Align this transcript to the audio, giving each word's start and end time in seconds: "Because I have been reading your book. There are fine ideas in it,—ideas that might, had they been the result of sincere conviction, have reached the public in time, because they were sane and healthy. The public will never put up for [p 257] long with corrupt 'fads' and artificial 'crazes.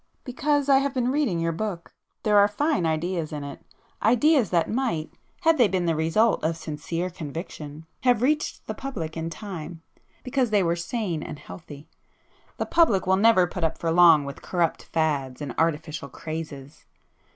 "Because 0.23 0.67
I 0.67 0.79
have 0.79 0.95
been 0.95 1.11
reading 1.11 1.39
your 1.39 1.51
book. 1.51 1.93
There 2.23 2.39
are 2.39 2.47
fine 2.47 2.87
ideas 2.87 3.31
in 3.31 3.43
it,—ideas 3.43 4.49
that 4.49 4.67
might, 4.67 5.13
had 5.41 5.59
they 5.59 5.67
been 5.67 5.85
the 5.85 5.95
result 5.95 6.43
of 6.43 6.57
sincere 6.57 7.11
conviction, 7.11 7.85
have 8.01 8.23
reached 8.23 8.65
the 8.65 8.73
public 8.73 9.15
in 9.15 9.29
time, 9.29 9.83
because 10.23 10.49
they 10.49 10.63
were 10.63 10.75
sane 10.75 11.21
and 11.21 11.37
healthy. 11.37 11.87
The 12.57 12.65
public 12.65 13.05
will 13.05 13.15
never 13.15 13.45
put 13.45 13.63
up 13.63 13.77
for 13.77 13.91
[p 13.91 13.95
257] 13.95 13.95
long 13.95 14.25
with 14.25 14.41
corrupt 14.41 14.85
'fads' 14.91 15.39
and 15.39 15.53
artificial 15.59 16.09
'crazes. 16.09 16.85